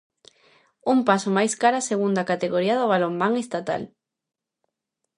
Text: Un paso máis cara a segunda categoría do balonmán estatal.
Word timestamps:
Un 0.93 0.99
paso 1.09 1.29
máis 1.37 1.53
cara 1.61 1.77
a 1.81 1.87
segunda 1.91 2.27
categoría 2.31 2.77
do 2.79 2.89
balonmán 2.93 3.33
estatal. 3.43 3.83